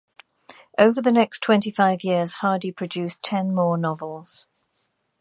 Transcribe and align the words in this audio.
Over 0.79 0.99
the 0.99 1.11
next 1.11 1.43
twenty-five 1.43 2.03
years 2.03 2.33
Hardy 2.41 2.71
produced 2.71 3.21
ten 3.21 3.53
more 3.53 3.77
novels. 3.77 4.47